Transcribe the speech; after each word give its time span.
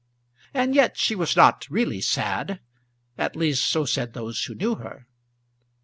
And 0.51 0.73
yet 0.73 0.97
she 0.97 1.13
was 1.13 1.35
not 1.35 1.67
really 1.69 2.01
sad, 2.01 2.59
at 3.19 3.35
least 3.35 3.63
so 3.63 3.85
said 3.85 4.13
those 4.15 4.43
who 4.45 4.55
knew 4.55 4.73
her. 4.77 5.05